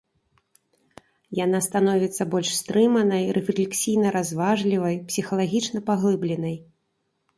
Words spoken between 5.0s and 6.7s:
псіхалагічна-паглыбленай.